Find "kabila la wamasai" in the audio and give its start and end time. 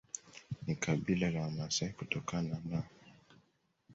0.75-1.89